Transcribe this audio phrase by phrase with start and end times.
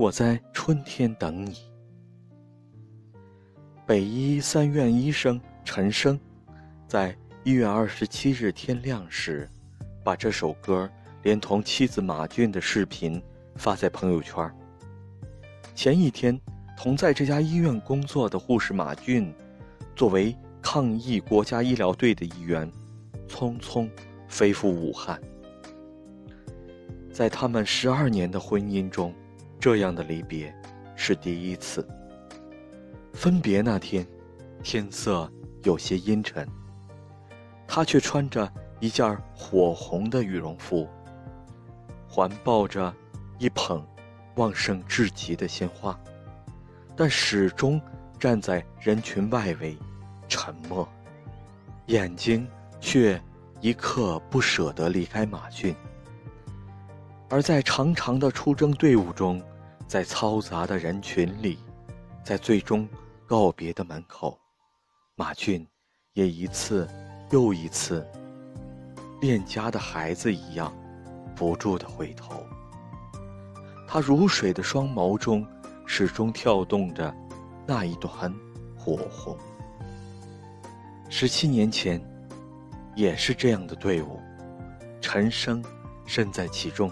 [0.00, 1.58] 我在春天等你。
[3.86, 6.18] 北医三院医生陈升，
[6.88, 7.14] 在
[7.44, 9.46] 一月二十七日天亮时，
[10.02, 10.90] 把这首歌
[11.22, 13.22] 连同妻子马俊的视频
[13.56, 14.50] 发在朋友圈。
[15.74, 16.40] 前一天，
[16.78, 19.30] 同在这家医院工作的护士马俊，
[19.94, 22.72] 作为抗疫国家医疗队的一员，
[23.28, 23.86] 匆匆
[24.28, 25.20] 飞赴武汉。
[27.12, 29.14] 在他们十二年的婚姻中，
[29.60, 30.52] 这样的离别
[30.96, 31.86] 是第一次。
[33.12, 34.06] 分别那天，
[34.62, 35.30] 天色
[35.64, 36.48] 有些阴沉，
[37.68, 40.88] 他却穿着一件火红的羽绒服，
[42.08, 42.94] 环抱着
[43.38, 43.86] 一捧
[44.36, 45.98] 旺盛至极的鲜花，
[46.96, 47.78] 但始终
[48.18, 49.76] 站在人群外围，
[50.26, 50.88] 沉默，
[51.86, 52.48] 眼睛
[52.80, 53.20] 却
[53.60, 55.76] 一刻不舍得离开马俊。
[57.28, 59.40] 而在长长的出征队伍中，
[59.90, 61.58] 在嘈杂的人群里，
[62.22, 62.88] 在最终
[63.26, 64.38] 告别的门口，
[65.16, 65.66] 马俊
[66.12, 66.88] 也一次
[67.30, 68.06] 又一次，
[69.20, 70.72] 恋家的孩子一样，
[71.34, 72.46] 不住的回头。
[73.88, 75.44] 他如水的双眸中，
[75.84, 77.12] 始终跳动着
[77.66, 78.32] 那一团
[78.78, 79.36] 火红。
[81.08, 82.00] 十七年前，
[82.94, 84.20] 也是这样的队伍，
[85.00, 85.60] 陈升
[86.06, 86.88] 身在其中。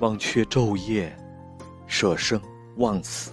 [0.00, 1.16] 忘却昼夜，
[1.86, 2.40] 舍生
[2.76, 3.32] 忘死。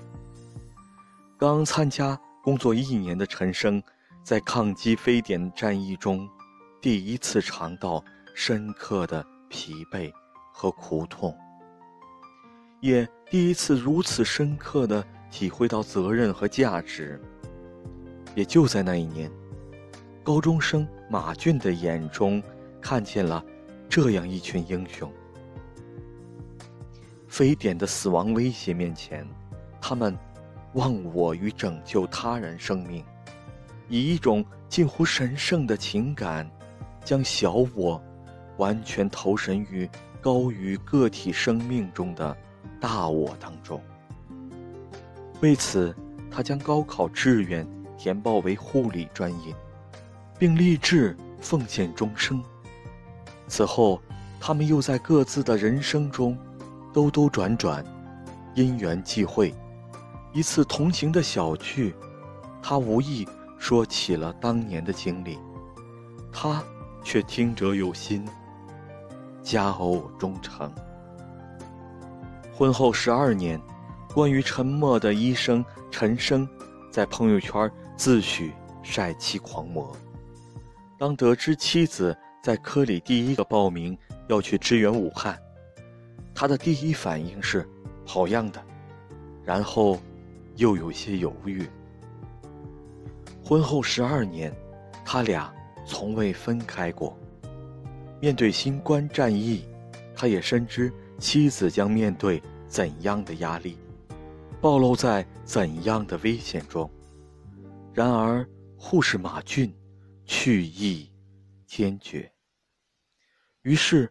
[1.38, 3.84] 刚参加工作一年的陈升，
[4.24, 6.28] 在抗击非典战役中，
[6.82, 8.04] 第一次尝到
[8.34, 10.10] 深刻的疲惫
[10.54, 11.38] 和苦痛，
[12.80, 17.20] 也第一次如此深刻的体会到责任和价值。
[18.36, 19.30] 也就在那一年，
[20.24, 22.42] 高中生马俊的眼中，
[22.82, 23.44] 看见了
[23.90, 25.12] 这样一群英雄。
[27.34, 29.28] 非典的死亡威胁面前，
[29.82, 30.16] 他们
[30.74, 33.04] 忘我于拯救他人生命，
[33.90, 36.48] 以一种近乎神圣的情感，
[37.04, 38.00] 将小我
[38.58, 39.90] 完全投身于
[40.22, 42.38] 高于个体生命中的
[42.80, 43.82] 大我当中。
[45.42, 45.92] 为此，
[46.30, 47.68] 他将高考志愿
[47.98, 49.56] 填报为护理专业，
[50.38, 52.44] 并立志奉献终生。
[53.48, 54.00] 此后，
[54.40, 56.38] 他们又在各自的人生中。
[56.94, 57.84] 兜兜转转，
[58.54, 59.52] 因缘际会，
[60.32, 61.96] 一次同行的小聚，
[62.62, 63.28] 他无意
[63.58, 65.40] 说起了当年的经历，
[66.32, 66.64] 他
[67.04, 68.24] 却听者有心，
[69.42, 70.72] 佳偶终成。
[72.56, 73.60] 婚后十二年，
[74.14, 76.48] 关于沉默的医生陈升，
[76.92, 78.52] 在朋友圈自诩
[78.84, 79.92] 晒妻狂魔。
[81.00, 85.36] 当得知妻子在科里第一个报名要去支援武汉。
[86.36, 87.68] 他的第一反应是
[88.06, 88.64] “好样的”，
[89.46, 90.00] 然后
[90.56, 91.68] 又有些犹豫。
[93.44, 94.54] 婚后十二年，
[95.06, 95.54] 他俩
[95.86, 97.18] 从未分开过。
[98.20, 99.66] 面对新冠战役，
[100.16, 103.78] 他也深知妻子将面对怎样的压力，
[104.62, 106.90] 暴露在怎样的危险中。
[107.94, 109.72] 然而，护士马俊
[110.26, 111.12] 去意
[111.68, 112.32] 坚决，
[113.62, 114.10] 于是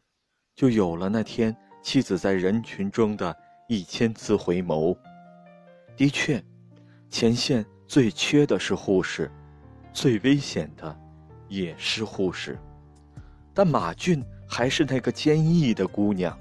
[0.55, 1.56] 就有了那天。
[1.82, 3.37] 妻子在人群中的
[3.69, 4.97] 一千次回眸，
[5.97, 6.43] 的确，
[7.10, 9.31] 前线最缺的是护士，
[9.93, 10.97] 最危险的
[11.48, 12.56] 也是护士，
[13.53, 16.38] 但马俊还是那个坚毅的姑娘。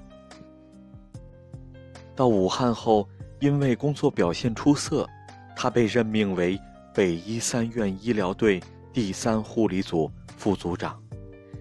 [2.14, 3.08] 到武汉后，
[3.40, 5.08] 因为工作表现出色，
[5.56, 6.58] 她被任命为
[6.94, 11.02] 北医三院医疗队第三护理组副组长。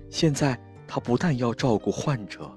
[0.10, 2.50] 现在，她不但要照顾患者。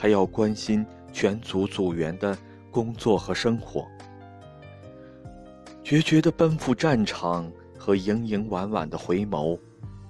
[0.00, 2.34] 还要关心全组组员的
[2.70, 3.86] 工作和生活，
[5.84, 9.60] 决绝的奔赴战场和盈盈婉婉的回眸，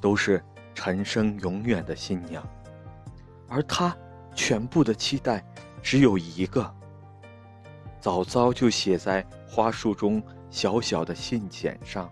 [0.00, 0.40] 都是
[0.76, 2.40] 陈升永远的新娘，
[3.48, 3.92] 而他
[4.32, 5.44] 全部的期待
[5.82, 6.72] 只有一个，
[7.98, 12.08] 早早就写在花束中小小的信笺上，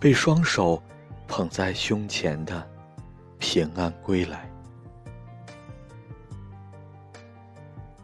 [0.00, 0.82] 被双手
[1.26, 2.66] 捧在胸前的
[3.38, 4.47] 平安归来。